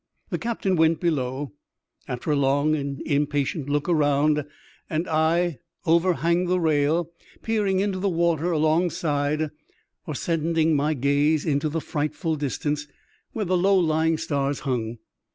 [0.31, 1.53] The captain went below,
[2.07, 2.73] after a long,
[3.05, 4.43] impatient look round,
[4.89, 7.11] and I overhang the rail,
[7.43, 9.51] peering into the water alongside,
[10.07, 12.87] or sending my gaze into the frightful distance,
[13.33, 14.97] where the low lying stars hung.